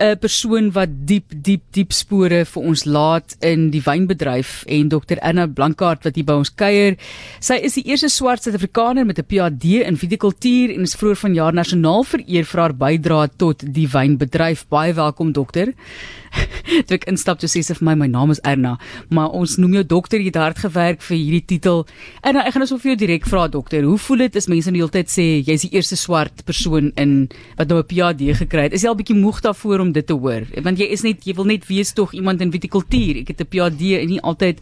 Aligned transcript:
'n 0.00 0.18
persoon 0.18 0.72
wat 0.74 0.90
diep 1.06 1.30
diep 1.30 1.62
diep 1.70 1.92
spore 1.92 2.44
vir 2.44 2.62
ons 2.62 2.84
laat 2.84 3.36
in 3.40 3.70
die 3.70 3.82
wynbedryf 3.82 4.64
en 4.66 4.88
Dr 4.88 5.20
Anna 5.22 5.46
Blankart 5.46 6.02
wat 6.04 6.16
hier 6.18 6.26
by 6.26 6.34
ons 6.42 6.50
kuier. 6.50 6.96
Sy 7.38 7.60
is 7.62 7.78
die 7.78 7.86
eerste 7.86 8.10
swart 8.10 8.42
Suid-Afrikaner 8.42 9.06
met 9.06 9.18
'n 9.18 9.28
PhD 9.30 9.86
in 9.86 9.96
vitikultuur 9.96 10.74
en 10.74 10.82
is 10.82 10.96
vroeër 10.96 11.16
vanjaar 11.16 11.54
nasionaal 11.54 12.02
vereer 12.02 12.44
vir 12.44 12.60
haar 12.60 12.74
bydrae 12.74 13.28
tot 13.36 13.62
die 13.74 13.86
wynbedryf. 13.86 14.66
Baie 14.68 14.94
welkom 14.94 15.32
dokter. 15.32 15.72
Toe 16.86 16.96
ek 16.96 17.06
instap 17.10 17.38
toe 17.38 17.48
sê 17.50 17.62
sy 17.64 17.76
vir 17.78 17.86
my 17.88 17.94
my 18.04 18.08
naam 18.10 18.32
is 18.34 18.40
Erna, 18.48 18.74
maar 19.14 19.34
ons 19.36 19.56
noem 19.60 19.78
jou 19.78 19.84
dokter, 19.94 20.22
jy 20.22 20.32
het 20.32 20.40
hard 20.40 20.62
gewerk 20.64 21.04
vir 21.06 21.16
hierdie 21.16 21.44
titel. 21.54 21.84
En 22.26 22.38
ek 22.40 22.54
gaan 22.56 22.66
so 22.66 22.80
vir 22.82 22.94
jou 22.94 22.98
direk 23.04 23.28
vra 23.30 23.46
dokter, 23.52 23.84
hoe 23.86 23.98
voel 24.06 24.24
dit 24.26 24.38
as 24.40 24.48
mense 24.50 24.72
die 24.72 24.82
hele 24.82 24.94
tyd 24.94 25.12
sê 25.12 25.26
jy's 25.44 25.66
die 25.66 25.72
eerste 25.76 25.98
swart 26.00 26.44
persoon 26.48 26.90
in 27.00 27.28
wat 27.58 27.68
nou 27.68 27.78
'n 27.82 27.88
PhD 27.90 28.34
gekry 28.42 28.66
het? 28.68 28.74
Is 28.74 28.82
jy 28.82 28.88
al 28.88 28.98
bietjie 28.98 29.16
moeg 29.16 29.40
daarvoor 29.44 29.83
om 29.84 29.92
dit 29.92 30.06
te 30.08 30.16
hoor. 30.16 30.48
Want 30.64 30.80
jy 30.80 30.88
is 30.96 31.04
net 31.06 31.28
jy 31.28 31.36
wil 31.38 31.48
net 31.52 31.68
wees 31.68 31.92
tog 31.96 32.14
iemand 32.16 32.42
in 32.44 32.52
vitikultuur. 32.54 33.22
Ek 33.22 33.34
het 33.34 33.44
'n 33.44 33.50
PhD 33.52 33.94
en 34.00 34.08
nie 34.16 34.22
altyd 34.22 34.60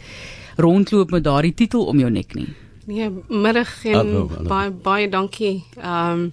rondloop 0.57 1.11
met 1.11 1.25
daardie 1.25 1.55
titel 1.55 1.87
om 1.87 1.98
jou 1.98 2.11
nek 2.11 2.35
nie. 2.35 2.51
Nee, 2.87 3.11
middag 3.29 3.85
en 3.85 3.95
hallo, 3.95 4.29
hallo. 4.29 4.48
baie 4.48 4.71
baie 4.71 5.09
dankie. 5.09 5.65
Ehm 5.79 6.12
um, 6.12 6.33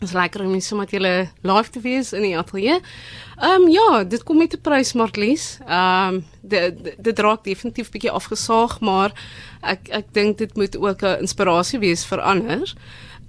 Dit 0.00 0.08
is 0.08 0.14
lekker 0.14 0.40
om 0.46 0.60
so 0.60 0.76
met 0.76 0.90
julle 0.90 1.28
live 1.44 1.70
te 1.70 1.80
wees 1.84 2.14
in 2.16 2.22
die 2.24 2.36
ateljee. 2.38 2.78
Ehm 3.36 3.66
um, 3.66 3.68
ja, 3.68 4.04
dit 4.04 4.22
kom 4.24 4.38
met 4.38 4.54
'n 4.56 4.60
prys 4.60 4.92
Martlies. 4.92 5.58
Ehm 5.66 6.14
um, 6.14 6.24
dit 6.40 6.94
dit 6.98 7.18
raak 7.18 7.44
definitief 7.44 7.90
bietjie 7.90 8.10
afgesaag, 8.10 8.80
maar 8.80 9.12
ek 9.60 9.88
ek 9.88 10.06
dink 10.12 10.38
dit 10.38 10.56
moet 10.56 10.76
ook 10.76 11.02
'n 11.02 11.20
inspirasie 11.20 11.78
wees 11.78 12.04
vir 12.04 12.20
ander 12.20 12.72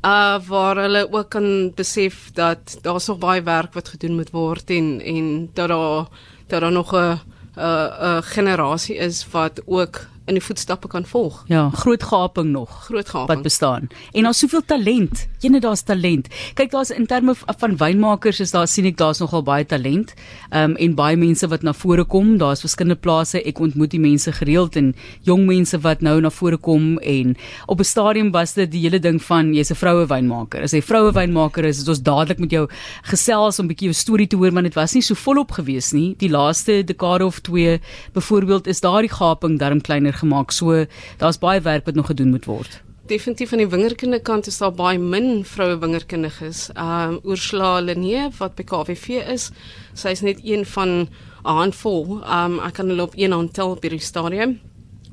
uh 0.02 0.38
waar 0.48 0.76
hulle 0.76 1.08
ook 1.12 1.30
kan 1.30 1.72
besef 1.76 2.32
dat 2.34 2.78
daar's 2.82 3.08
nog 3.08 3.18
baie 3.18 3.42
werk 3.42 3.74
wat 3.74 3.90
gedoen 3.90 4.16
moet 4.16 4.32
word 4.32 4.70
en 4.70 5.02
en 5.02 5.50
dat 5.54 5.68
daar 5.68 6.08
dat 6.48 6.62
daar 6.62 6.72
nog 6.72 6.94
'n 6.94 7.20
'n 7.56 8.24
generasie 8.24 8.96
is 8.96 9.28
wat 9.32 9.62
ook 9.66 10.00
in 10.32 10.40
die 10.40 10.44
voetstappe 10.44 10.90
kan 10.92 11.06
volg. 11.08 11.44
Ja, 11.52 11.70
groot 11.84 12.04
gaping 12.04 12.52
nog. 12.56 12.72
Groot 12.88 13.10
gaping 13.10 13.36
wat 13.36 13.44
bestaan. 13.46 13.90
En 14.12 14.28
daar's 14.28 14.40
soveel 14.40 14.64
talent. 14.66 15.28
Ene 15.44 15.60
daar's 15.60 15.84
talent. 15.84 16.30
Kyk, 16.56 16.72
daar's 16.72 16.92
in 16.96 17.06
terme 17.10 17.36
van 17.36 17.78
wynmakers 17.78 18.40
is 18.44 18.54
daar 18.56 18.68
sien 18.68 18.88
ek 18.90 18.98
daar's 19.02 19.20
nogal 19.24 19.44
baie 19.44 19.66
talent. 19.66 20.14
Ehm 20.50 20.72
um, 20.72 20.78
en 20.82 20.96
baie 20.96 21.18
mense 21.20 21.48
wat 21.52 21.66
na 21.68 21.74
vore 21.74 22.06
kom. 22.06 22.38
Daar's 22.42 22.64
verskillende 22.64 23.00
plase. 23.00 23.42
Ek 23.44 23.60
ontmoet 23.60 23.92
die 23.92 24.00
mense 24.02 24.32
gereeld 24.32 24.76
en 24.80 24.94
jong 25.28 25.46
mense 25.50 25.78
wat 25.84 26.02
nou 26.02 26.18
na 26.22 26.32
vore 26.32 26.58
kom 26.58 26.98
en 27.00 27.36
op 27.68 27.80
'n 27.80 27.84
stadium 27.84 28.32
was 28.32 28.54
dit 28.54 28.72
die 28.72 28.82
hele 28.82 29.00
ding 29.00 29.22
van 29.22 29.54
jy's 29.54 29.72
'n 29.72 29.76
vroue 29.76 30.08
wynmaker. 30.08 30.64
As 30.64 30.72
jy 30.72 30.82
vroue 30.82 31.12
wynmaker 31.12 31.66
is, 31.66 31.82
is 31.82 31.88
ons 31.88 32.02
dadelik 32.02 32.40
met 32.40 32.52
jou 32.52 32.68
gesels 33.04 33.60
om 33.60 33.66
'n 33.66 33.74
bietjie 33.74 33.90
jou 33.92 33.94
storie 33.94 34.28
te 34.28 34.38
hoor, 34.38 34.52
maar 34.52 34.64
dit 34.64 34.76
was 34.76 34.94
nie 34.94 35.02
so 35.02 35.16
volop 35.16 35.52
gewees 35.52 35.92
nie. 35.92 36.16
Die 36.18 36.30
laaste 36.30 36.84
dekade 36.84 37.26
of 37.26 37.40
2 37.40 37.80
byvoorbeeld 38.14 38.68
is 38.68 38.82
daardie 38.82 39.12
gaping 39.12 39.60
darm 39.60 39.82
kleiner 39.82 40.14
gemaak. 40.22 40.54
So 40.56 40.86
daar's 41.22 41.42
baie 41.42 41.62
werk 41.62 41.86
wat 41.86 41.96
nog 42.00 42.12
gedoen 42.14 42.32
moet 42.32 42.48
word. 42.50 42.80
Definitief 43.12 43.52
aan 43.52 43.64
die 43.64 43.68
wingerkinde 43.68 44.22
kant 44.24 44.48
is 44.48 44.62
daar 44.62 44.72
baie 44.72 45.00
min 45.00 45.46
vroue 45.46 45.78
wingerkindiges. 45.82 46.70
Um 46.78 47.20
Ursula 47.26 47.80
Lenee 47.82 48.30
wat 48.38 48.56
by 48.56 48.64
KWV 48.64 49.24
is, 49.34 49.52
sy 49.94 50.16
is 50.16 50.22
net 50.22 50.40
een 50.44 50.66
van 50.66 50.90
'n 50.90 51.10
handvol. 51.44 52.22
Um 52.24 52.60
ek 52.60 52.74
kan 52.80 52.88
hulle 52.88 53.10
op 53.10 53.18
een 53.18 53.32
hand 53.32 53.54
tel 53.54 53.76
by 53.76 53.90
die 53.90 54.00
stadium 54.00 54.60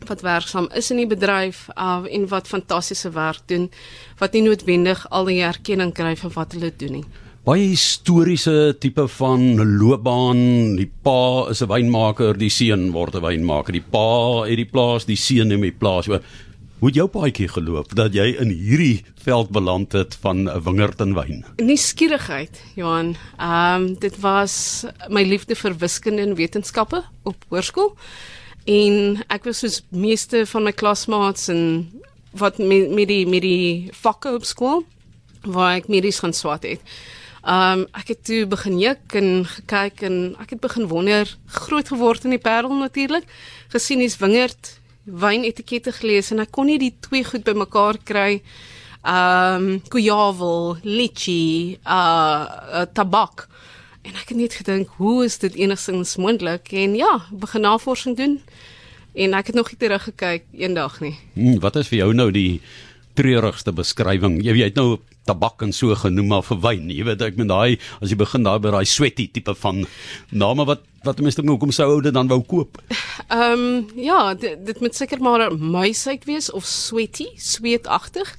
wat 0.07 0.21
werksaam 0.21 0.69
is 0.75 0.91
in 0.91 1.01
die 1.03 1.07
bedryf 1.07 1.67
uh, 1.75 2.05
en 2.09 2.29
wat 2.29 2.49
fantastiese 2.49 3.11
werk 3.11 3.43
doen 3.47 3.71
wat 4.19 4.33
nie 4.33 4.43
noodwendig 4.43 5.05
al 5.11 5.29
die 5.31 5.41
erkenning 5.43 5.93
kry 5.95 6.15
vir 6.17 6.35
wat 6.37 6.55
hulle 6.57 6.71
doen 6.77 7.01
nie 7.01 7.05
baie 7.49 7.71
historiese 7.71 8.75
tipe 8.77 9.07
van 9.09 9.41
loopbaan. 9.81 10.77
Die 10.77 10.91
pa 11.03 11.49
is 11.49 11.63
'n 11.63 11.69
wynmaker, 11.71 12.37
die 12.37 12.51
seun 12.51 12.93
word 12.93 13.15
'n 13.15 13.23
wynmaker. 13.23 13.73
Die 13.73 13.89
pa 13.93 14.45
het 14.45 14.57
die 14.57 14.69
plaas, 14.69 15.07
die 15.07 15.17
seun 15.17 15.49
neem 15.49 15.63
die 15.63 15.73
plaas. 15.73 16.07
Hoe 16.07 16.89
het 16.89 16.95
jou 16.95 17.09
paadjie 17.09 17.49
geloop 17.49 17.95
dat 17.95 18.13
jy 18.13 18.37
in 18.39 18.51
hierdie 18.51 19.03
veld 19.25 19.51
beland 19.51 19.93
het 19.93 20.19
van 20.21 20.49
'n 20.49 20.63
wingerd 20.63 21.01
en 21.01 21.15
wyn? 21.15 21.45
Nuuskierigheid, 21.57 22.61
Johan. 22.77 23.17
Ehm 23.39 23.83
um, 23.83 23.95
dit 23.99 24.21
was 24.21 24.85
my 25.09 25.23
liefde 25.23 25.55
vir 25.55 25.79
wiskunde 25.79 26.23
en 26.23 26.35
wetenskappe 26.35 27.03
op 27.25 27.37
hoërskool. 27.49 27.97
En 28.67 29.25
ek 29.29 29.45
was 29.45 29.59
soos 29.59 29.83
meeste 29.91 30.47
van 30.47 30.63
my 30.65 30.73
klasmaats 30.73 31.49
en 31.49 31.91
wat 32.33 32.59
met, 32.59 32.91
met 32.91 33.09
die 33.09 33.27
met 33.27 33.43
die 33.43 33.89
vakke 33.93 34.35
op 34.35 34.45
skool 34.45 34.85
waar 35.43 35.77
ek 35.77 35.89
medies 35.89 36.19
gaan 36.19 36.33
swat 36.33 36.63
het. 36.63 36.81
Um 37.49 37.87
ek 37.97 38.11
het 38.13 38.25
toe 38.29 38.43
begin 38.51 38.77
juk 38.77 39.15
en 39.17 39.47
gekyk 39.49 40.03
en 40.05 40.17
ek 40.43 40.51
het 40.53 40.61
begin 40.61 40.89
wonder, 40.91 41.31
groot 41.49 41.89
geword 41.89 42.27
in 42.29 42.35
die 42.37 42.43
Parel 42.43 42.75
natuurlik, 42.77 43.25
gesien 43.73 44.03
hier's 44.05 44.19
wingerd 44.21 44.75
wyn 45.09 45.47
etikette 45.49 45.95
gelees 45.97 46.29
en 46.35 46.45
ek 46.45 46.53
kon 46.53 46.69
nie 46.69 46.77
die 46.83 46.93
twee 47.01 47.25
goed 47.25 47.47
bymekaar 47.47 47.97
kry. 48.05 48.43
Um 49.01 49.79
guavel, 49.89 50.77
litchi, 50.85 51.79
uh, 51.87 52.45
uh 52.83 52.85
tabak. 52.93 53.47
En 54.05 54.13
ek 54.13 54.35
het 54.35 54.37
net 54.37 54.59
gedink, 54.61 54.93
hoe 55.01 55.25
is 55.25 55.39
dit 55.41 55.57
enigstens 55.57 56.19
moontlik? 56.21 56.69
En 56.77 56.99
ja, 56.99 57.15
begin 57.33 57.65
navorsing 57.65 58.17
doen. 58.17 58.41
En 59.17 59.35
ek 59.35 59.51
het 59.51 59.57
nog 59.57 59.73
nie 59.73 59.81
teruggekyk 59.81 60.45
eendag 60.53 61.01
nie. 61.01 61.17
Hmm, 61.33 61.57
wat 61.65 61.81
is 61.81 61.89
vir 61.89 62.05
jou 62.05 62.13
nou 62.13 62.29
die 62.35 62.61
treurigste 63.17 63.73
beskrywing? 63.73 64.43
Jy 64.45 64.53
weet 64.53 64.77
nou 64.77 64.99
tabak 65.29 65.65
en 65.67 65.75
so 65.77 65.95
genoem 65.95 66.33
maar 66.33 66.47
vir 66.49 66.63
wyn. 66.65 66.91
Jy 66.93 67.09
weet 67.09 67.25
ek 67.29 67.41
met 67.41 67.51
daai 67.53 67.79
as 68.01 68.13
jy 68.13 68.19
begin 68.21 68.47
daar 68.49 68.63
by 68.63 68.73
daai 68.75 68.87
sweaty 68.89 69.29
tipe 69.33 69.55
van 69.63 69.85
name 70.33 70.67
wat 70.69 70.87
wat 71.07 71.21
mense 71.23 71.39
dink 71.39 71.53
hoekom 71.53 71.71
sou 71.73 71.87
oude 71.93 72.11
dan 72.15 72.29
wou 72.31 72.41
koop. 72.43 72.81
Ehm 73.29 73.53
um, 73.53 73.87
ja, 73.95 74.35
dit, 74.35 74.59
dit 74.67 74.81
moet 74.81 74.95
seker 74.95 75.21
maar 75.23 75.47
muisheid 75.55 76.25
wees 76.27 76.51
of 76.51 76.67
sweaty, 76.67 77.29
sweetagtig. 77.37 78.35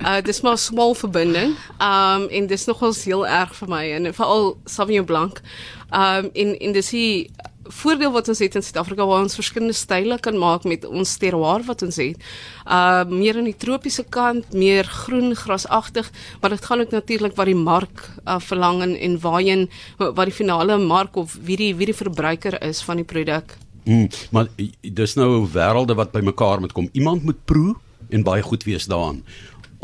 Uh 0.00 0.20
dis 0.22 0.40
maar 0.46 0.58
smal 0.58 0.94
verbinding. 0.94 1.56
Ehm 1.78 2.22
um, 2.22 2.28
en 2.28 2.46
dis 2.46 2.68
nogals 2.70 3.04
heel 3.04 3.26
erg 3.26 3.54
vir 3.58 3.68
my 3.68 3.82
en 3.98 4.12
veral 4.14 4.54
Sauvignon 4.64 5.08
Blanc. 5.08 5.42
Ehm 5.90 6.24
um, 6.24 6.30
in 6.32 6.58
in 6.60 6.72
dis 6.72 6.90
hier 6.90 7.26
voordeel 7.68 8.12
wat 8.12 8.28
ons 8.28 8.38
het 8.38 8.54
in 8.54 8.62
Suid-Afrika 8.62 9.06
waar 9.06 9.22
ons 9.24 9.36
verskillende 9.38 9.76
style 9.76 10.18
kan 10.22 10.38
maak 10.38 10.64
met 10.64 10.84
ons 10.84 11.16
terroir 11.20 11.64
wat 11.66 11.82
ons 11.82 11.96
het. 12.00 12.22
Uh 12.64 13.04
meer 13.06 13.38
aan 13.38 13.48
die 13.48 13.56
tropiese 13.56 14.04
kant, 14.04 14.52
meer 14.52 14.84
groen 14.84 15.34
grasagtig, 15.36 16.10
maar 16.40 16.50
dit 16.54 16.64
gaan 16.64 16.80
ook 16.80 16.90
natuurlik 16.90 17.36
wat 17.36 17.46
die 17.46 17.58
mark 17.58 18.04
uh, 18.24 18.38
verlang 18.40 18.82
en, 18.82 18.96
en 18.96 19.18
waarheen 19.20 19.68
wat 19.98 20.24
die 20.26 20.34
finale 20.34 20.78
mark 20.78 21.16
of 21.16 21.38
wie 21.42 21.56
die 21.56 21.72
wie 21.74 21.86
die 21.86 21.96
verbruiker 21.96 22.60
is 22.62 22.82
van 22.82 23.02
die 23.02 23.08
produk. 23.08 23.56
Mm, 23.84 24.08
maar 24.30 24.48
dis 24.80 25.14
nou 25.14 25.46
wêrelde 25.52 25.94
wat 25.94 26.12
bymekaar 26.12 26.60
moet 26.60 26.72
kom. 26.72 26.88
Iemand 26.92 27.22
moet 27.22 27.44
proe 27.44 27.74
en 28.10 28.22
baie 28.22 28.42
goed 28.42 28.64
wees 28.64 28.86
daaraan 28.86 29.22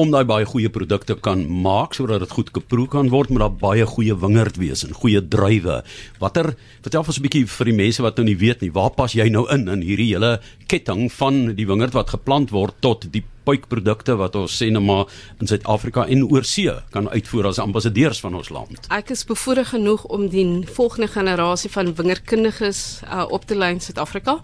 om 0.03 0.11
daai 0.11 0.25
baie 0.27 0.47
goeie 0.49 0.71
produkte 0.73 1.15
kan 1.23 1.45
maak 1.47 1.95
sodat 1.95 2.25
dit 2.25 2.35
goed 2.35 2.51
geproe 2.55 2.89
kan 2.91 3.11
word 3.13 3.31
met 3.31 3.45
daai 3.45 3.61
baie 3.63 3.87
goeie 3.87 4.17
wingerd 4.19 4.59
wees 4.59 4.83
en 4.87 4.95
goeie 4.97 5.23
druiwe. 5.23 5.83
Watter 6.23 6.55
vertel 6.83 7.05
ons 7.07 7.19
'n 7.19 7.23
bietjie 7.23 7.47
vir 7.47 7.67
die 7.71 7.79
mense 7.83 8.03
wat 8.03 8.17
nou 8.17 8.27
nie 8.27 8.37
weet 8.37 8.63
nie, 8.63 8.73
waar 8.73 8.91
pas 8.91 9.13
jy 9.13 9.29
nou 9.29 9.47
in 9.51 9.69
in 9.69 9.83
hierdie 9.83 10.13
hele 10.15 10.41
ketting 10.67 11.13
van 11.13 11.55
die 11.55 11.67
wingerd 11.67 11.95
wat 11.95 12.11
geplant 12.11 12.51
word 12.51 12.75
tot 12.81 13.07
die 13.13 13.23
puikprodukte 13.45 14.17
wat 14.17 14.37
ons 14.37 14.55
sê 14.55 14.71
net 14.71 14.83
maar 14.83 15.07
in 15.41 15.47
Suid-Afrika 15.47 16.07
en 16.07 16.27
oorsee 16.31 16.75
kan 16.91 17.09
uitvoer 17.09 17.47
as 17.47 17.59
ambassadeurs 17.59 18.21
van 18.21 18.35
ons 18.35 18.51
land. 18.51 18.87
Ek 18.91 19.11
is 19.11 19.25
bevoorreg 19.25 19.75
genoeg 19.75 20.05
om 20.05 20.29
die 20.29 20.47
volgende 20.77 21.09
generasie 21.09 21.71
van 21.71 21.95
wingerdkundiges 21.95 23.03
uh, 23.05 23.27
op 23.29 23.45
te 23.45 23.55
lei 23.59 23.73
in 23.73 23.81
Suid-Afrika. 23.81 24.41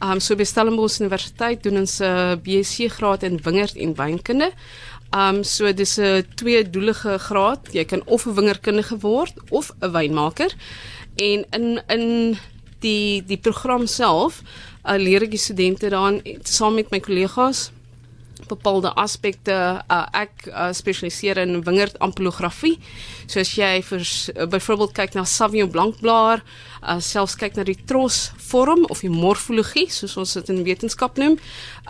Um 0.00 0.20
so 0.20 0.34
by 0.34 0.44
Stellenbosch 0.48 1.00
Universiteit 1.00 1.62
doen 1.62 1.82
ons 1.82 2.00
'n 2.00 2.04
uh, 2.04 2.36
BSc 2.40 2.88
graad 2.96 3.22
in 3.22 3.40
wingerd 3.42 3.76
en 3.76 3.94
wynkunde. 3.94 4.52
Um 5.12 5.44
so 5.44 5.72
dis 5.72 5.98
'n 5.98 6.24
tweedoelige 6.34 7.18
graad. 7.18 7.68
Jy 7.72 7.84
kan 7.84 8.02
of 8.06 8.26
'n 8.26 8.34
wingerkundige 8.34 8.98
word 9.00 9.34
of 9.50 9.72
'n 9.80 9.92
wynmaker. 9.92 10.54
En 11.16 11.44
in 11.50 11.82
in 11.88 12.38
die 12.80 13.22
die 13.26 13.38
program 13.38 13.86
self 13.86 14.42
uh, 14.86 14.96
leer 14.96 15.22
ek 15.22 15.30
die 15.30 15.38
studente 15.38 15.88
dan 15.88 16.22
saam 16.42 16.74
met 16.74 16.90
my 16.90 17.00
kollegas 17.00 17.70
bepaalde 18.48 18.92
aspekte 18.98 19.54
uh, 19.54 20.06
ek 20.16 20.46
uh, 20.48 20.70
spesialiseer 20.72 21.38
in 21.42 21.60
wingerd 21.66 21.98
ampelografie. 22.00 22.78
So 23.26 23.42
as 23.42 23.52
jy 23.56 23.80
vir 23.86 24.02
uh, 24.02 24.46
byvoorbeeld 24.50 24.94
kyk 24.96 25.16
na 25.16 25.26
Sauvignon 25.28 25.70
Blanc 25.70 26.00
blaar, 26.00 26.42
uh, 26.82 26.98
selfs 27.00 27.36
kyk 27.38 27.56
na 27.56 27.64
die 27.66 27.78
tros 27.88 28.30
vorm 28.50 28.86
of 28.90 29.02
die 29.04 29.12
morfologie 29.12 29.86
soos 29.92 30.16
ons 30.20 30.32
dit 30.38 30.50
in 30.52 30.62
wetenskap 30.66 31.18
noem, 31.20 31.38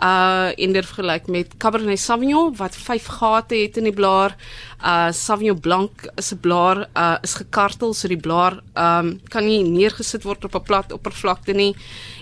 uh 0.01 0.51
in 0.57 0.73
der 0.73 0.85
vergelyk 0.87 1.27
met 1.31 1.53
Cabernet 1.61 1.99
Sauvignon 1.99 2.55
wat 2.57 2.75
vyf 2.75 3.07
gate 3.19 3.55
het 3.55 3.77
in 3.77 3.87
die 3.89 3.95
blaar. 3.95 4.35
Uh 4.81 5.11
Sauvignon 5.13 5.59
Blanc 5.59 6.07
is 6.17 6.31
'n 6.33 6.39
blaar 6.39 6.87
uh 6.95 7.17
is 7.23 7.35
gekartel 7.35 7.93
so 7.93 8.07
die 8.07 8.17
blaar 8.17 8.59
um 8.75 9.19
kan 9.29 9.45
nie 9.45 9.63
neergesit 9.63 10.23
word 10.23 10.45
op 10.45 10.55
'n 10.55 10.63
plat 10.63 10.91
oppervlakte 10.91 11.53
nie. 11.53 11.75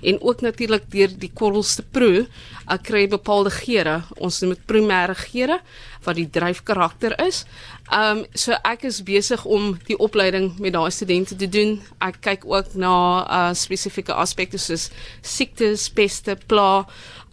En 0.04 0.22
ook 0.22 0.42
natuurlik 0.42 0.92
deur 0.92 1.10
die 1.18 1.32
korrels 1.34 1.76
te 1.76 1.84
proe, 1.84 2.28
uh, 2.72 2.78
kry 2.82 3.08
bepaalde 3.08 3.50
geure 3.50 4.04
ons 4.18 4.42
noem 4.42 4.54
dit 4.54 4.66
primêre 4.66 5.16
geure 5.16 5.60
wat 6.04 6.16
die 6.16 6.30
dryfkarakter 6.30 7.16
is. 7.26 7.46
Ehm 7.90 8.18
um, 8.18 8.26
so 8.34 8.56
ek 8.64 8.84
is 8.90 9.02
besig 9.04 9.46
om 9.46 9.74
die 9.88 9.98
opleiding 9.98 10.52
met 10.60 10.74
daai 10.74 10.92
studente 10.92 11.36
te 11.36 11.50
doen. 11.50 11.80
Ek 12.00 12.22
kyk 12.22 12.46
ook 12.46 12.76
na 12.76 12.96
uh 13.26 13.54
spesifieke 13.54 14.14
aspekte 14.14 14.58
soos 14.58 14.90
siektes, 15.22 15.90
peste, 15.90 16.38
pla 16.48 16.86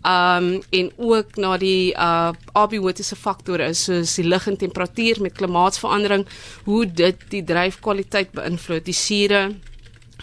um 0.07 0.63
en 0.71 0.91
ook 0.97 1.37
na 1.37 1.57
die 1.59 1.93
uh 1.93 2.33
abiotiese 2.55 3.17
faktore 3.17 3.73
soos 3.75 4.15
die 4.19 4.27
lig 4.27 4.47
en 4.47 4.57
temperatuur 4.57 5.23
met 5.23 5.35
klimaatsverandering 5.39 6.27
hoe 6.65 6.85
dit 6.87 7.25
die 7.31 7.43
dryfkwaliteit 7.45 8.31
beïnvloed 8.37 8.87
die 8.87 8.97
sure 8.97 9.41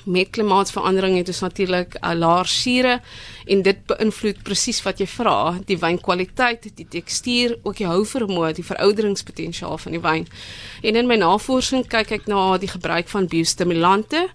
met 0.06 0.30
klimaatsverandering 0.30 1.18
het 1.18 1.28
ons 1.28 1.40
natuurlik 1.40 1.96
'n 1.96 2.06
uh, 2.06 2.14
laer 2.18 2.46
sure 2.46 3.02
en 3.46 3.62
dit 3.62 3.86
beïnvloed 3.86 4.44
presies 4.44 4.82
wat 4.84 5.00
jy 5.00 5.08
vra 5.08 5.60
die 5.66 5.78
wynkwaliteit 5.78 6.72
die 6.76 6.88
tekstuur 6.90 7.58
ook 7.64 7.78
die 7.78 7.88
houvermoë 7.88 8.54
die 8.54 8.66
verouderingspotensiaal 8.66 9.78
van 9.78 9.92
die 9.92 10.02
wyn 10.02 10.28
en 10.82 10.96
in 10.96 11.08
my 11.08 11.16
navorsing 11.16 11.88
kyk 11.88 12.12
ek 12.12 12.28
na 12.28 12.58
die 12.58 12.72
gebruik 12.72 13.08
van 13.08 13.28
biostimulante 13.28 14.30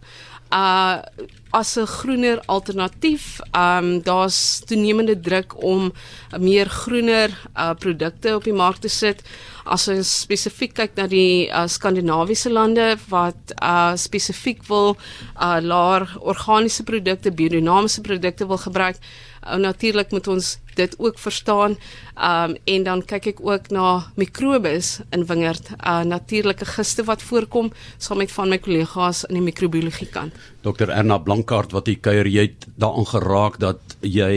uh 0.52 1.02
as 1.50 1.76
'n 1.76 1.86
groener 1.86 2.42
alternatief. 2.46 3.40
Um 3.52 4.02
daar's 4.02 4.60
toenemende 4.66 5.20
druk 5.20 5.62
om 5.62 5.92
meer 6.38 6.68
groener 6.68 7.30
uh 7.56 7.74
produkte 7.74 8.34
op 8.34 8.44
die 8.44 8.52
mark 8.52 8.76
te 8.76 8.88
sit. 8.88 9.22
As 9.64 9.88
ons 9.88 10.20
spesifiek 10.20 10.74
kyk 10.74 10.96
na 10.96 11.06
die 11.06 11.48
uh, 11.48 11.66
Skandinawiese 11.66 12.50
lande 12.50 12.96
wat 13.08 13.52
uh 13.62 13.92
spesifiek 13.96 14.62
wil 14.68 14.96
uh 15.40 15.58
laer 15.60 16.16
organiese 16.20 16.82
produkte, 16.82 17.32
biodinamiese 17.32 18.00
produkte 18.00 18.46
wil 18.46 18.58
gebruik, 18.58 18.96
uh, 19.46 19.56
natuurlik 19.56 20.10
moet 20.10 20.28
ons 20.28 20.58
dit 20.78 20.94
ook 20.98 21.18
verstaan. 21.18 21.76
Um 22.18 22.56
en 22.64 22.82
dan 22.86 23.02
kyk 23.06 23.26
ek 23.32 23.40
ook 23.42 23.70
na 23.74 24.10
mikrobes 24.18 24.98
in 25.14 25.24
wingerd, 25.26 25.70
uh 25.78 26.02
natuurlike 26.06 26.66
giste 26.66 27.04
wat 27.06 27.22
voorkom 27.22 27.72
saam 27.98 28.22
met 28.22 28.32
van 28.34 28.50
my 28.50 28.58
kollegas 28.62 29.24
in 29.28 29.38
die 29.38 29.44
microbiologie 29.44 30.08
kant. 30.14 30.34
Dr 30.66 30.90
Erna 30.90 31.18
Blankaart 31.22 31.74
wat 31.76 31.86
hier 31.90 32.00
kuier, 32.02 32.26
jy 32.26 32.48
het 32.50 32.66
daaraan 32.78 33.06
geraak 33.06 33.58
dat 33.62 33.96
jy 34.02 34.34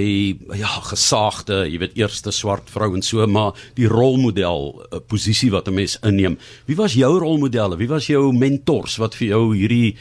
ja, 0.58 0.74
gesaagde, 0.92 1.64
jy 1.70 1.82
weet 1.82 1.98
eerste 1.98 2.34
swart 2.34 2.70
vrou 2.74 2.94
en 2.96 3.06
so, 3.06 3.26
maar 3.28 3.58
die 3.78 3.90
rolmodel 3.90 4.74
uh, 4.82 5.02
posisie 5.08 5.52
wat 5.52 5.68
'n 5.68 5.78
mens 5.82 5.98
inneem. 6.02 6.38
Wie 6.66 6.78
was 6.78 6.94
jou 6.94 7.18
rolmodelle? 7.20 7.78
Wie 7.78 7.90
was 7.90 8.08
jou 8.08 8.32
mentors 8.34 8.98
wat 8.98 9.16
vir 9.16 9.28
jou 9.28 9.56
hierdie 9.56 9.98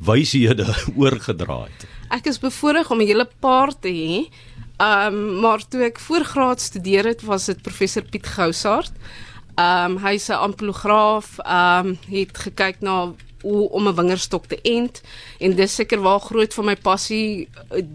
wyshede 0.00 0.68
oorgedra 1.00 1.64
het? 1.64 1.88
Ek 2.12 2.26
is 2.28 2.36
bevoorreg 2.38 2.90
om 2.92 3.00
'n 3.00 3.08
hele 3.08 3.28
paar 3.40 3.72
te 3.72 3.88
hê. 3.88 4.28
Ehm 4.76 5.14
um, 5.14 5.40
maar 5.40 5.68
toe 5.68 5.82
ek 5.82 5.98
voorgraad 5.98 6.60
studeer 6.60 7.04
het, 7.04 7.22
was 7.22 7.46
dit 7.46 7.62
professor 7.62 8.02
Piet 8.02 8.26
Gousaard. 8.26 8.92
Ehm 9.56 9.96
um, 9.96 9.98
hy's 10.04 10.28
'n 10.28 10.42
amplograaf, 10.48 11.38
ehm 11.38 11.86
um, 11.86 11.98
het 12.08 12.38
gekyk 12.38 12.80
na 12.80 13.14
hoe 13.42 13.70
om 13.70 13.88
'n 13.88 13.94
wingerstok 13.94 14.46
te 14.46 14.58
ent 14.62 15.00
en 15.38 15.56
dis 15.56 15.74
seker 15.74 16.00
waar 16.00 16.20
groot 16.20 16.54
van 16.54 16.64
my 16.64 16.76
passie 16.76 17.48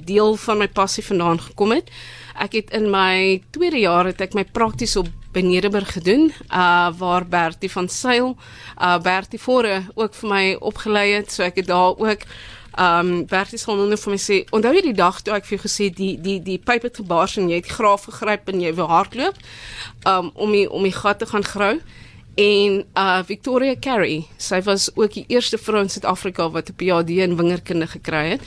deel 0.06 0.36
van 0.36 0.58
my 0.58 0.68
passie 0.68 1.06
vandaan 1.06 1.40
gekom 1.42 1.72
het. 1.72 1.90
Ek 2.36 2.54
het 2.54 2.70
in 2.72 2.90
my 2.90 3.44
tweede 3.50 3.80
jaar 3.80 4.06
het 4.06 4.22
ek 4.22 4.34
my 4.34 4.46
prakties 4.46 4.96
op 4.96 5.08
Benedenburg 5.32 5.94
gedoen, 5.94 6.34
uh 6.50 6.90
waar 6.98 7.28
Bertie 7.28 7.72
van 7.72 7.90
Sail, 7.90 8.38
uh 8.82 9.00
Bertie 9.00 9.40
Vore 9.40 9.84
ook 9.94 10.14
vir 10.14 10.30
my 10.30 10.56
opgelei 10.60 11.12
het, 11.12 11.32
so 11.32 11.44
ek 11.44 11.56
het 11.56 11.68
daar 11.68 11.98
ook 11.98 12.26
Ehm 12.78 13.08
um, 13.12 13.26
Bertie 13.26 13.58
sal 13.58 13.80
nou 13.80 13.98
vir 13.98 14.12
my 14.14 14.20
sê, 14.22 14.36
onthou 14.54 14.72
jy 14.76 14.84
die 14.86 14.98
dag 14.98 15.22
toe 15.26 15.34
ek 15.34 15.48
vir 15.48 15.58
jou 15.58 15.64
gesê 15.64 15.88
die 15.90 16.12
die 16.22 16.38
die 16.46 16.60
pyp 16.62 16.84
het 16.86 17.00
gebars 17.02 17.38
en 17.42 17.48
jy 17.50 17.58
het 17.58 17.66
die 17.66 17.74
graaf 17.74 18.06
gegryp 18.06 18.52
en 18.54 18.62
jy 18.62 18.74
wou 18.78 18.86
hardloop 18.92 19.40
um, 20.06 20.30
om 20.36 20.54
die 20.54 20.68
om 20.70 20.86
die 20.86 20.94
gat 20.94 21.18
te 21.24 21.26
gaan 21.32 21.48
grou 21.48 21.72
en 22.38 22.84
uh 22.94 23.20
Victoria 23.26 23.74
Carey, 23.82 24.22
sy 24.38 24.60
was 24.62 24.92
ook 24.94 25.16
die 25.16 25.26
eerste 25.34 25.58
vrou 25.58 25.82
in 25.82 25.90
Suid-Afrika 25.90 26.46
wat 26.54 26.70
'n 26.70 26.76
PhD 26.78 27.10
in 27.26 27.36
wingerkunde 27.36 27.88
gekry 27.88 28.38
het. 28.38 28.42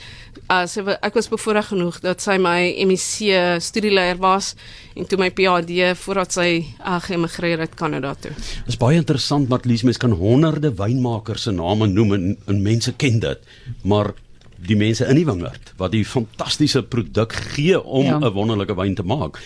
Uh 0.47 0.63
sy 0.65 0.79
ek 1.01 1.13
was 1.13 1.27
bevoorreg 1.27 1.67
genoeg 1.67 1.99
dat 1.99 2.21
sy 2.21 2.37
my 2.37 2.71
MEC 2.87 3.59
studieleier 3.59 4.17
was 4.17 4.55
en 4.95 5.05
toe 5.05 5.17
my 5.19 5.29
PhD 5.29 5.91
voordat 5.97 6.33
sy 6.33 6.65
uh, 6.79 7.01
geëmigreer 7.03 7.59
het 7.59 7.75
Kanada 7.75 8.15
toe. 8.15 8.31
Dit 8.31 8.67
is 8.67 8.77
baie 8.77 8.97
interessant 8.97 9.49
wat 9.49 9.65
Lies 9.65 9.83
mens 9.83 9.97
kan 9.97 10.11
honderde 10.11 10.73
wynmakers 10.73 11.41
se 11.41 11.51
name 11.51 11.87
noem 11.87 12.13
en, 12.13 12.37
en 12.47 12.61
mense 12.61 12.93
ken 12.95 13.19
dit, 13.19 13.39
maar 13.83 14.13
die 14.55 14.77
mense 14.77 15.05
in 15.05 15.15
die 15.15 15.25
wingerd 15.25 15.73
wat 15.77 15.91
die 15.91 16.05
fantastiese 16.05 16.83
produk 16.83 17.33
gee 17.33 17.81
om 17.81 18.05
'n 18.05 18.23
ja. 18.23 18.31
wonderlike 18.31 18.75
wyn 18.75 18.95
te 18.95 19.03
maak. 19.03 19.41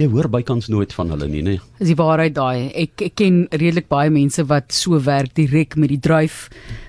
Jy 0.00 0.06
hoor 0.08 0.30
bykans 0.32 0.70
nooit 0.72 0.94
van 0.96 1.10
hulle 1.12 1.26
nie, 1.28 1.42
nê? 1.44 1.54
Is 1.76 1.90
die 1.90 1.98
waarheid 1.98 2.32
daai. 2.38 2.70
Ek, 2.72 3.02
ek 3.04 3.18
ken 3.20 3.42
redelik 3.52 3.90
baie 3.92 4.08
mense 4.08 4.40
wat 4.48 4.72
so 4.72 4.96
werk 5.04 5.34
direk 5.36 5.74
met 5.76 5.90
die 5.92 6.00
druif. 6.00 6.46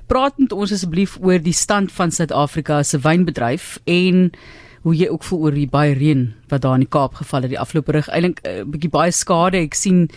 Praat 0.07 0.37
met 0.39 0.53
ons 0.55 0.71
asseblief 0.71 1.17
oor 1.19 1.41
die 1.43 1.55
stand 1.55 1.91
van 1.91 2.13
Suid-Afrika 2.15 2.79
se 2.87 3.01
wynbedryf 3.03 3.73
en 3.91 4.29
hoe 4.85 4.93
jy 4.95 5.09
ook 5.11 5.25
voel 5.27 5.49
oor 5.49 5.57
die 5.59 5.67
baie 5.67 5.91
reën 5.97 6.23
wat 6.53 6.63
daar 6.63 6.77
in 6.79 6.85
die 6.85 6.93
Kaap 6.95 7.19
geval 7.19 7.43
het 7.43 7.51
die 7.51 7.59
afgelope 7.59 7.97
rug. 7.97 8.07
Eilik 8.15 8.39
'n 8.39 8.47
uh, 8.47 8.59
eh, 8.61 8.63
bietjie 8.63 8.93
baie 8.93 9.11
skade. 9.11 9.59
Ek 9.59 9.75
sien 9.75 10.07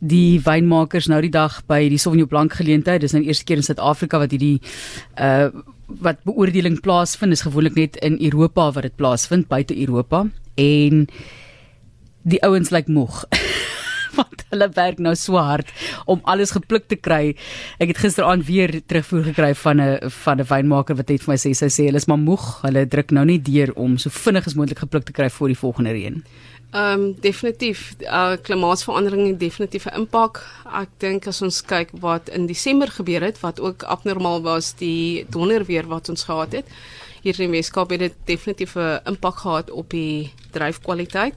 die 0.00 0.40
wynmakers 0.40 1.08
nou 1.12 1.20
die 1.20 1.30
dag 1.30 1.60
by 1.68 1.88
die 1.92 1.98
Sauvignon 1.98 2.28
Blanc 2.28 2.56
geleentheid. 2.56 3.02
Dis 3.02 3.12
nou 3.12 3.20
die 3.20 3.28
eerste 3.28 3.44
keer 3.44 3.60
in 3.60 3.68
Suid-Afrika 3.68 4.18
wat 4.18 4.30
hierdie 4.30 4.60
uh 5.20 5.50
wat 6.00 6.22
beoordeling 6.22 6.80
plaasvind 6.80 7.32
is 7.32 7.42
gewoonlik 7.42 7.74
net 7.74 7.96
in 7.96 8.16
Europa 8.22 8.70
wat 8.72 8.82
dit 8.82 8.96
plaasvind 8.96 9.48
buite 9.48 9.74
Europa 9.74 10.28
en 10.54 11.08
die 12.22 12.42
ouens 12.42 12.70
lyk 12.70 12.86
like 12.86 12.92
moeg 12.92 13.24
want 14.18 14.44
hulle 14.50 14.68
werk 14.74 14.98
nou 14.98 15.14
so 15.14 15.38
hard 15.38 15.70
om 16.10 16.20
alles 16.30 16.50
gepluk 16.56 16.88
te 16.90 16.98
kry. 16.98 17.36
Ek 17.78 17.92
het 17.92 18.02
gisteraand 18.02 18.46
weer 18.48 18.80
terugvoer 18.80 19.30
gekry 19.30 19.52
van 19.54 19.80
'n 19.80 20.10
van 20.24 20.40
'n 20.40 20.48
wynmaker 20.50 20.96
wat 20.96 21.08
het 21.08 21.22
vir 21.22 21.32
my 21.32 21.38
sê 21.38 21.54
sy 21.54 21.70
sê 21.70 21.86
hulle 21.86 22.02
is 22.02 22.08
maar 22.08 22.18
moeg. 22.18 22.62
Hulle 22.62 22.86
druk 22.86 23.10
nou 23.10 23.24
nie 23.24 23.38
deur 23.38 23.72
om 23.74 23.98
so 23.98 24.10
vinnig 24.10 24.46
as 24.46 24.54
moontlik 24.54 24.78
gepluk 24.78 25.04
te 25.04 25.12
kry 25.12 25.30
voor 25.30 25.48
die 25.48 25.62
volgende 25.62 25.92
reën. 25.92 26.22
Ehm 26.70 27.00
um, 27.00 27.16
definitief 27.20 27.96
uh, 28.00 28.36
klimaatsverandering 28.42 29.26
het 29.26 29.40
definitief 29.40 29.86
'n 29.86 29.94
impak. 30.00 30.46
Ek 30.72 30.88
dink 30.98 31.26
as 31.26 31.42
ons 31.42 31.62
kyk 31.62 31.90
wat 32.00 32.28
in 32.28 32.46
Desember 32.46 32.88
gebeur 32.88 33.22
het 33.22 33.40
wat 33.40 33.60
ook 33.60 33.82
abnormaal 33.82 34.42
was 34.42 34.74
die 34.74 35.26
donderweer 35.28 35.86
wat 35.86 36.08
ons 36.08 36.24
gehad 36.24 36.52
het. 36.52 36.66
Hier 37.22 37.40
in 37.40 37.50
Weskaap 37.50 37.90
het 37.90 37.98
dit 37.98 38.14
definitief 38.24 38.76
'n 38.76 39.00
impak 39.04 39.36
gehad 39.36 39.70
op 39.70 39.90
die 39.90 40.32
dryfkwaliteit. 40.50 41.34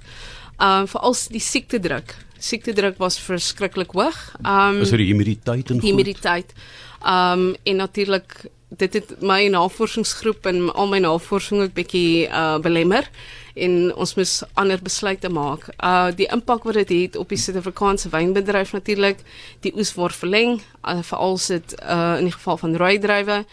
Ehm 0.58 0.86
um, 0.86 0.88
veral 0.88 1.16
die 1.30 1.42
siektedruk. 1.42 2.16
Siektedruk 2.38 2.98
was 2.98 3.20
verskriklik 3.20 3.92
hoog. 3.92 4.20
Ehm 4.42 4.76
um, 4.76 4.82
is 4.82 4.90
dit 4.90 5.04
die 5.04 5.12
humiditeit 5.12 5.70
en 5.70 5.82
humiditeit. 5.82 6.54
Ehm 7.02 7.48
um, 7.48 7.56
en 7.64 7.76
natuurlik 7.76 8.46
dit 8.78 8.94
het 8.94 9.22
my 9.22 9.48
navorsingsgroep 9.48 10.46
en 10.50 10.74
al 10.74 10.88
my 10.88 11.00
navorsing 11.04 11.62
ook 11.62 11.74
bietjie 11.78 12.28
uh 12.28 12.58
belemmer 12.64 13.08
en 13.54 13.94
ons 13.94 14.16
moes 14.18 14.32
ander 14.58 14.82
besluite 14.82 15.30
maak. 15.30 15.68
Uh 15.78 16.10
die 16.16 16.28
impak 16.34 16.66
wat 16.66 16.80
dit 16.82 16.90
het, 16.90 17.02
het 17.02 17.20
op 17.22 17.30
die 17.30 17.38
Suid-Afrikaanse 17.38 18.10
wynbedryf 18.10 18.74
natuurlik, 18.74 19.22
die 19.62 19.74
oes 19.78 19.94
word 19.94 20.18
verleng, 20.18 20.58
uh, 20.82 21.02
veral 21.06 21.38
sit 21.38 21.76
uh 21.82 22.16
in 22.18 22.30
die 22.30 22.34
geval 22.34 22.58
van 22.58 22.78
rooi 22.82 22.98
druiwe. 23.00 23.44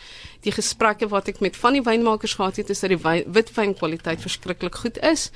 Die 0.41 0.53
gesprekke 0.57 1.09
wat 1.13 1.29
ek 1.29 1.43
met 1.45 1.57
van 1.61 1.77
die 1.77 1.85
wynmakers 1.85 2.39
gehad 2.39 2.57
het, 2.57 2.71
is 2.73 2.81
dat 2.81 2.95
die 2.95 3.03
wijn, 3.03 3.27
witwyn 3.29 3.75
kwaliteit 3.77 4.25
verskriklik 4.25 4.81
goed 4.81 4.97
is. 5.05 5.29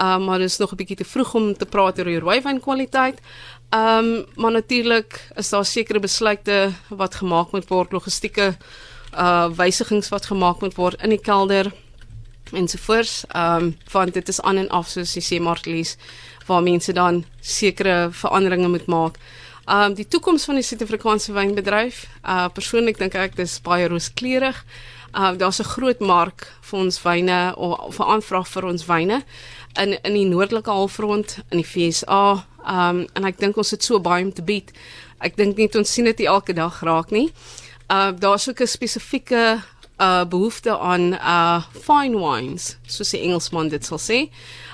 Uh 0.00 0.16
maar 0.16 0.38
dit 0.38 0.48
is 0.48 0.58
nog 0.58 0.72
'n 0.72 0.80
bietjie 0.80 0.96
te 0.96 1.04
vroeg 1.04 1.34
om 1.34 1.52
te 1.56 1.66
praat 1.66 1.98
oor 1.98 2.08
die 2.08 2.24
rooi 2.24 2.40
wyn 2.40 2.60
kwaliteit. 2.60 3.20
Um 3.70 4.24
maar 4.34 4.52
natuurlik 4.52 5.28
is 5.36 5.50
daar 5.50 5.64
sekere 5.64 6.00
besluite 6.00 6.72
wat 6.88 7.14
gemaak 7.14 7.52
moet 7.52 7.68
word, 7.68 7.92
logistieke 7.92 8.56
uh 9.18 9.48
wysigings 9.56 10.08
wat 10.08 10.26
gemaak 10.26 10.60
moet 10.60 10.76
word 10.76 11.02
in 11.02 11.10
die 11.10 11.20
kelder 11.20 11.72
ensovoorts. 12.52 13.24
Ehm 13.28 13.64
um, 13.64 13.76
want 13.92 14.14
dit 14.14 14.28
is 14.28 14.40
aan 14.40 14.56
en 14.56 14.68
af 14.68 14.88
soos 14.88 15.14
jy 15.14 15.22
sê 15.22 15.40
Marlies 15.42 15.96
waar 16.46 16.62
mense 16.62 16.92
dan 16.92 17.24
sekere 17.40 18.08
veranderinge 18.10 18.68
moet 18.68 18.86
maak. 18.86 19.18
Ehm 19.66 19.90
um, 19.90 19.94
die 19.94 20.08
toekoms 20.08 20.44
van 20.44 20.54
die 20.54 20.62
Suid-Afrikaanse 20.62 21.32
wynbedryf, 21.32 22.06
uh 22.24 22.48
persoonlik 22.48 22.98
dink 22.98 23.14
ek 23.14 23.36
dis 23.36 23.60
baie 23.60 23.88
rooskleurig. 23.88 24.64
Uh 25.14 25.32
daar's 25.36 25.60
'n 25.60 25.72
groot 25.74 26.00
mark 26.00 26.52
vir 26.60 26.78
ons 26.78 27.02
wyne 27.02 27.54
of 27.56 27.94
vir 27.94 28.06
aanvraag 28.06 28.48
vir 28.48 28.64
ons 28.64 28.86
wyne 28.86 29.22
in 29.80 29.98
in 30.02 30.14
die 30.14 30.26
noordelike 30.26 30.70
halfrond 30.70 31.38
in 31.50 31.58
die 31.62 31.66
FSA. 31.66 32.46
Ehm 32.66 32.88
um, 32.88 33.06
en 33.12 33.24
ek 33.24 33.38
dink 33.38 33.56
ons 33.56 33.70
het 33.70 33.84
so 33.84 34.00
baie 34.00 34.24
om 34.24 34.32
te 34.32 34.42
bied. 34.42 34.72
Ek 35.18 35.36
dink 35.36 35.56
net 35.56 35.74
ons 35.74 35.92
sien 35.92 36.04
dit 36.04 36.20
elke 36.20 36.52
dag 36.52 36.82
raak 36.82 37.10
nie. 37.10 37.32
Uh 37.88 38.12
daar's 38.18 38.48
ook 38.48 38.60
'n 38.60 38.66
spesifieke 38.66 39.62
uh 40.00 40.24
behoefte 40.24 40.78
aan 40.78 41.12
uh 41.12 41.62
fine 41.72 42.18
wines 42.18 42.76
soos 42.86 43.10
die 43.10 43.20
Engelsman 43.20 43.68
dit 43.68 43.84
sal 43.84 43.98
sê. 43.98 44.28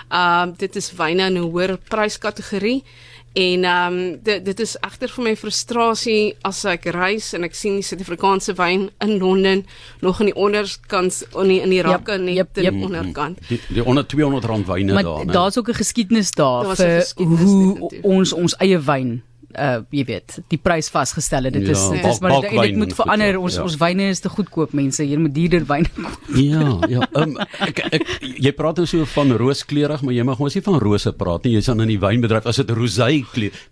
Um 0.08 0.18
uh, 0.18 0.46
dit 0.56 0.76
is 0.76 0.92
wyne 0.92 1.26
in 1.26 1.38
'n 1.38 1.50
hoër 1.50 1.78
pryskategorie 1.88 2.84
En 3.32 3.64
ehm 3.64 3.92
um, 3.92 4.18
dit 4.22 4.44
dit 4.44 4.60
is 4.60 4.74
egter 4.80 5.08
vir 5.08 5.24
my 5.24 5.32
frustrasie 5.36 6.34
as 6.44 6.58
ek 6.68 6.84
reis 6.92 7.30
en 7.32 7.46
ek 7.46 7.54
sien 7.56 7.78
die 7.78 7.86
Suid-Afrikaanse 7.86 8.52
wyn 8.58 8.90
in 9.00 9.14
Londen 9.22 9.64
nog 10.04 10.20
aan 10.20 10.28
die 10.28 10.36
onderkant 10.36 11.22
in 11.40 11.48
die, 11.48 11.60
in 11.64 11.72
die 11.72 11.80
rakke 11.80 12.18
yep, 12.18 12.26
net 12.26 12.34
yep, 12.36 12.60
yep. 12.60 12.76
onderkant. 12.76 13.40
Die, 13.48 13.60
die 13.72 13.84
onder 13.84 14.04
200 14.06 14.44
rand 14.44 14.68
wyne 14.68 15.00
daar, 15.00 15.24
né? 15.24 15.32
Daar's 15.32 15.56
ook 15.58 15.68
'n 15.72 15.80
geskiedenis 15.80 16.30
daar 16.30 16.76
vir 16.76 17.00
geskiedenis 17.00 17.40
hoe 17.40 17.90
ons 18.02 18.32
ons 18.32 18.56
eie 18.60 18.78
wyn 18.78 19.22
uh 19.58 19.80
jy 19.92 20.04
weet 20.08 20.38
die 20.52 20.58
prys 20.58 20.88
vasgestel 20.92 21.48
het. 21.48 21.54
Dit 21.56 21.68
is 21.68 21.80
ja, 21.80 21.96
dit 21.96 22.06
is 22.10 22.20
maar 22.20 22.40
dit, 22.40 22.50
dit 22.50 22.76
moet 22.76 22.94
verander 22.96 23.38
ons 23.38 23.58
ja. 23.58 23.64
ons 23.66 23.76
wyne 23.80 24.08
is 24.12 24.22
te 24.24 24.30
goedkoop 24.32 24.72
mense. 24.76 25.04
Jy 25.04 25.18
moet 25.20 25.34
duurder 25.34 25.66
wyn 25.68 25.88
koop. 25.96 26.30
Ja 26.38 26.76
ja. 26.90 27.08
Um, 27.18 27.36
ek, 27.64 27.82
ek 27.98 28.06
jy 28.20 28.52
praat 28.56 28.80
nou 28.80 28.86
so 28.88 29.06
van 29.14 29.34
rooskleurig 29.40 30.04
maar 30.06 30.16
jy 30.16 30.26
mag 30.26 30.40
mos 30.42 30.56
nie 30.56 30.64
van 30.64 30.78
rose 30.82 31.12
praat 31.18 31.46
nie. 31.46 31.56
Jy's 31.58 31.70
aan 31.72 31.84
in 31.84 31.92
die 31.94 32.00
wynbedryf. 32.02 32.48
As 32.48 32.60
dit 32.62 32.72
rosé 32.76 33.10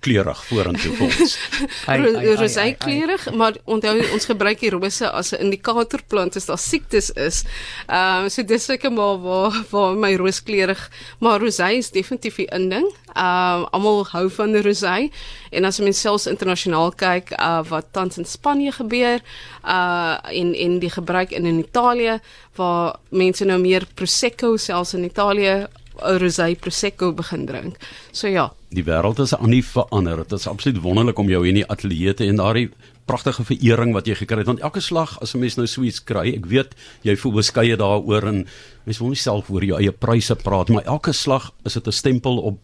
kleurig 0.00 0.44
vorentoe 0.50 0.94
kom 0.98 1.10
rosé 2.40 2.66
kleurig 2.78 3.26
maar 3.36 3.58
onthou 3.64 3.96
ons 4.14 4.28
gebruik 4.30 4.60
die 4.60 4.72
rose 4.74 5.08
as 5.08 5.32
'n 5.32 5.48
indikator 5.48 6.02
plant 6.08 6.36
as 6.36 6.46
daar 6.46 6.58
siektes 6.58 7.10
is. 7.16 7.44
Ehm 7.88 8.24
um, 8.24 8.30
so 8.30 8.42
dis 8.42 8.64
seker 8.64 8.92
maar 8.92 9.18
waar 9.22 9.54
waar 9.70 9.96
my 9.96 10.14
rooskleurig 10.16 10.90
maar 11.20 11.40
rosé 11.40 11.72
is 11.78 11.90
definitief 11.90 12.38
'n 12.38 12.48
inding. 12.54 12.86
Ehm 13.14 13.60
um, 13.60 13.66
almal 13.70 14.06
hou 14.12 14.30
van 14.30 14.56
rosé. 14.56 15.10
En 15.50 15.64
as 15.70 15.80
mens 15.82 16.00
selfs 16.02 16.26
internasionaal 16.30 16.92
kyk 16.98 17.32
uh, 17.38 17.60
wat 17.70 17.92
tans 17.96 18.18
in 18.20 18.28
Spanje 18.28 18.74
gebeur 18.76 19.22
uh 19.64 20.18
en 20.40 20.54
en 20.54 20.78
die 20.82 20.92
gebruik 20.92 21.34
in 21.36 21.46
in 21.46 21.62
Italië 21.62 22.18
waar 22.58 22.98
mense 23.10 23.46
nou 23.46 23.58
meer 23.62 23.86
prosecco 23.94 24.56
selfs 24.56 24.94
in 24.98 25.06
Italië 25.06 25.68
rosé 26.00 26.54
prosecco 26.56 27.12
begin 27.12 27.46
drink. 27.46 27.76
So 28.12 28.28
ja, 28.28 28.50
die 28.72 28.84
wêreld 28.84 29.20
is 29.20 29.34
aan 29.36 29.52
die 29.52 29.64
verander. 29.64 30.22
Dit 30.24 30.38
is 30.38 30.46
absoluut 30.48 30.80
wonderlik 30.82 31.18
om 31.18 31.28
jou 31.28 31.42
in 31.48 31.60
die 31.60 31.66
ateljee 31.66 32.14
te 32.14 32.26
en 32.26 32.40
daardie 32.40 32.70
pragtige 33.10 33.44
verering 33.44 33.92
wat 33.96 34.06
jy 34.06 34.14
gekry 34.20 34.44
het 34.44 34.48
want 34.50 34.62
elke 34.62 34.80
slag 34.80 35.16
as 35.20 35.34
'n 35.34 35.40
mens 35.40 35.56
nou 35.56 35.66
so 35.66 35.82
iets 35.82 36.04
kry, 36.04 36.34
ek 36.36 36.46
weet 36.46 36.74
jy 37.02 37.16
voel 37.16 37.32
beskeie 37.32 37.76
daaroor 37.76 38.28
en 38.28 38.46
mens 38.84 38.98
wil 38.98 39.08
nie 39.08 39.16
self 39.16 39.50
oor 39.50 39.64
jou 39.64 39.78
eie 39.78 39.92
pryse 39.92 40.34
praat, 40.34 40.68
maar 40.68 40.84
elke 40.84 41.12
slag 41.12 41.50
is 41.64 41.74
dit 41.74 41.86
'n 41.86 41.92
stempel 41.92 42.38
op 42.38 42.58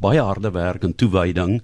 baie 0.00 0.20
harde 0.20 0.50
werk 0.50 0.84
en 0.84 0.94
toewyding 0.94 1.60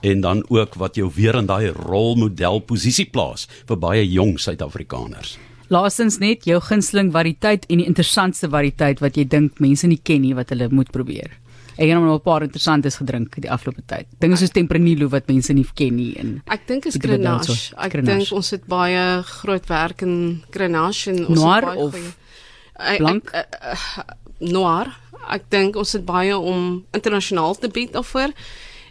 en 0.00 0.20
dan 0.20 0.44
ook 0.48 0.74
wat 0.74 0.96
jou 0.96 1.10
weer 1.14 1.34
in 1.34 1.46
daai 1.46 1.70
rolmodel 1.70 2.60
posisie 2.60 3.06
plaas 3.10 3.48
vir 3.66 3.76
baie 3.76 4.04
jong 4.10 4.38
Suid-Afrikaners. 4.38 5.36
Laastens 5.68 6.20
net 6.22 6.44
jou 6.46 6.60
gunsteling 6.62 7.10
variëteit 7.14 7.66
en 7.66 7.80
die 7.82 7.88
interessantste 7.88 8.48
variëteit 8.48 9.00
wat 9.02 9.16
jy 9.18 9.24
dink 9.26 9.58
mense 9.58 9.86
nie 9.86 9.98
ken 9.98 10.22
nie 10.22 10.34
wat 10.34 10.52
hulle 10.54 10.68
moet 10.70 10.92
probeer. 10.94 11.32
Ek 11.76 11.90
het 11.90 11.98
nou 11.98 12.14
'n 12.14 12.20
paar 12.20 12.42
interessantes 12.42 12.96
gedrink 12.96 13.34
die 13.40 13.50
afgelope 13.50 13.82
tyd. 13.86 14.06
Dinge 14.18 14.36
soos 14.36 14.50
Tempranillo 14.50 15.08
wat 15.08 15.26
mense 15.28 15.52
nie 15.52 15.66
ken 15.74 15.96
nie 15.96 16.16
en 16.16 16.42
Ek 16.46 16.66
dink 16.66 16.86
is 16.86 16.96
Grenache. 16.96 17.74
Ek 17.76 17.92
dink 17.92 18.32
ons 18.32 18.50
het 18.50 18.66
baie 18.66 19.22
groot 19.22 19.66
werk 19.66 20.02
in 20.02 20.42
Grenache 20.50 21.10
en 21.10 21.26
ons 21.26 21.38
Noir 21.38 21.62
baie 21.62 21.78
of 21.78 21.92
goeie, 21.92 22.98
blank 22.98 23.30
ek, 23.32 23.46
ek, 23.50 23.78
ek, 23.98 24.16
Noir. 24.38 24.96
Ek 25.28 25.42
dink 25.50 25.76
ons 25.76 25.92
het 25.92 26.04
baie 26.04 26.38
om 26.38 26.84
internasionaal 26.92 27.54
te 27.58 27.68
bied 27.68 27.92
daarvoor. 27.92 28.32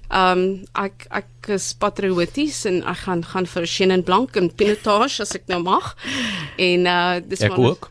Ehm 0.10 0.40
um, 0.40 0.66
ek 0.74 1.08
ek 1.10 1.50
is 1.56 1.72
patrioties 1.78 2.66
en 2.70 2.84
ek 2.84 3.06
gaan 3.06 3.24
gaan 3.26 3.48
vir 3.50 3.66
Chenin 3.70 4.04
Blanc 4.04 4.36
en 4.38 4.52
Pinotage 4.54 5.22
as 5.22 5.36
ek 5.38 5.48
nou 5.48 5.62
mag. 5.66 5.96
En 6.58 6.86
uh 6.86 7.22
dis 7.26 7.42
ek 7.42 7.56
maar 7.56 7.74
ook. 7.74 7.90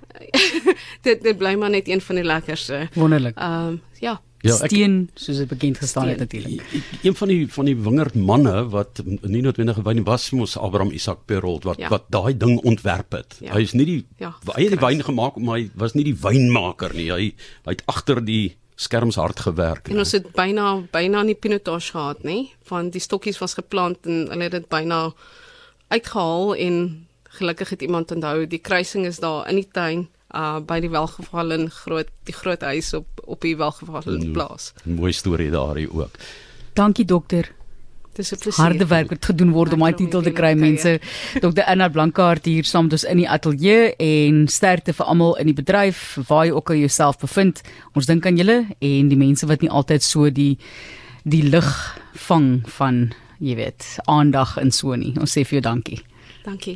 dit 1.06 1.23
dit 1.23 1.38
bly 1.38 1.56
maar 1.59 1.71
net 1.71 1.88
een 1.88 2.00
van 2.00 2.23
die 2.23 2.25
lekkerste. 2.26 2.87
Wonderlik. 2.94 3.37
Ehm 3.37 3.75
um, 3.75 3.83
ja. 4.00 4.21
Ja, 4.44 4.59
ek, 4.61 4.75
steen 4.75 4.97
soos 5.16 5.38
dit 5.40 5.49
bekend 5.49 5.78
gestaan 5.80 6.11
het 6.11 6.18
natuurlik. 6.21 6.61
Een 7.00 7.14
van 7.16 7.30
die 7.33 7.47
van 7.49 7.64
die 7.64 7.76
wingerd 7.80 8.14
manne 8.14 8.66
wat 8.75 9.00
nie 9.04 9.40
noodwendig 9.40 9.78
wyn 9.87 10.02
was 10.04 10.26
mos 10.37 10.59
Abraham 10.61 10.92
Isak 10.92 11.23
Perold 11.25 11.64
wat 11.64 11.80
ja. 11.80 11.88
wat 11.88 12.11
daai 12.12 12.37
ding 12.37 12.59
ontwerp 12.61 13.16
het. 13.16 13.38
Ja. 13.40 13.54
Hy 13.56 13.62
is 13.64 13.73
nie 13.73 13.87
die 13.88 14.00
ja, 14.21 14.35
hy 14.52 14.66
het 14.66 14.76
die 14.76 14.83
wyn 14.83 15.00
gemaak 15.06 15.40
maar 15.40 15.62
hy 15.62 15.71
was 15.80 15.97
nie 15.97 16.04
die 16.11 16.16
wynmaker 16.21 16.92
nie. 16.92 17.09
Hy 17.09 17.30
hy 17.64 17.73
het 17.73 17.87
agter 17.88 18.21
die 18.25 18.59
skerms 18.75 19.16
hard 19.16 19.40
gewerk. 19.40 19.88
En 19.88 19.99
ons 20.02 20.12
het 20.12 20.33
byna 20.33 20.83
byna 20.90 21.23
nie 21.23 21.35
pinotage 21.35 21.90
gehad 21.95 22.23
nie, 22.23 22.52
van 22.71 22.90
die 22.90 23.00
stokkies 23.00 23.38
was 23.38 23.54
geplant 23.54 24.07
en 24.07 24.26
hulle 24.31 24.49
het 24.49 24.57
dit 24.59 24.69
byna 24.69 25.12
uitgehaal 25.88 26.54
en 26.54 27.07
gelukkig 27.38 27.69
het 27.69 27.83
iemand 27.83 28.11
onthou 28.11 28.47
die 28.47 28.59
kruising 28.59 29.07
is 29.07 29.19
daar 29.19 29.49
in 29.49 29.62
die 29.62 29.69
tuin 29.73 30.09
uh 30.35 30.59
by 30.66 30.81
die 30.83 30.90
welgevallen 30.90 31.69
groot 31.71 32.09
die 32.26 32.35
groot 32.35 32.62
huis 32.62 32.93
op 32.95 33.23
op 33.25 33.40
die 33.40 33.57
welgevallen 33.57 34.33
plaas. 34.33 34.73
Mooi 34.85 35.12
storie 35.12 35.50
daarin 35.50 35.90
ook. 35.90 36.19
Dankie 36.75 37.04
dokter. 37.04 37.52
Dis 38.14 38.33
'n 38.33 38.38
plesier. 38.38 38.64
Harde 38.64 38.87
werk 38.87 39.11
wat 39.11 39.25
gedoen 39.25 39.50
word 39.50 39.73
om 39.73 39.78
daai 39.78 39.94
titel 39.94 40.23
te 40.23 40.30
kry 40.30 40.54
mense. 40.54 41.00
Dr. 41.40 41.64
Anna 41.73 41.88
Blankaart 41.88 42.44
hier 42.44 42.64
saam 42.64 42.85
met 42.85 42.92
ons 42.92 43.04
in 43.04 43.16
die 43.16 43.28
ateljee 43.28 43.97
en 43.97 44.47
sterkte 44.49 44.92
vir 44.92 45.06
almal 45.06 45.37
in 45.37 45.47
die 45.47 45.54
bedryf 45.54 46.18
waar 46.28 46.47
jy 46.47 46.52
ook 46.52 46.71
al 46.71 46.76
jouself 46.76 47.18
bevind. 47.18 47.62
Ons 47.94 48.06
dink 48.06 48.26
aan 48.26 48.37
julle 48.37 48.66
en 48.78 49.09
die 49.09 49.18
mense 49.18 49.47
wat 49.47 49.61
nie 49.61 49.71
altyd 49.71 50.02
so 50.02 50.30
die 50.30 50.59
die 51.25 51.42
lig 51.42 51.99
vang 52.28 52.62
van, 52.76 53.12
jy 53.40 53.56
weet, 53.56 53.85
aandag 54.04 54.59
in 54.61 54.71
so 54.71 54.94
nie. 54.94 55.14
Ons 55.18 55.33
sê 55.33 55.44
vir 55.44 55.59
jou 55.59 55.64
dankie. 55.73 56.02
Dankie. 56.44 56.73